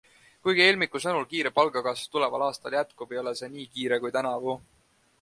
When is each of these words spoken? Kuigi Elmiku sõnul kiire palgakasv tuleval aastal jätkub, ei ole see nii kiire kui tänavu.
Kuigi 0.45 0.63
Elmiku 0.67 1.01
sõnul 1.03 1.27
kiire 1.33 1.51
palgakasv 1.59 2.11
tuleval 2.15 2.49
aastal 2.49 2.79
jätkub, 2.81 3.17
ei 3.17 3.23
ole 3.25 3.39
see 3.43 3.55
nii 3.55 3.71
kiire 3.77 4.05
kui 4.07 4.19
tänavu. 4.21 4.61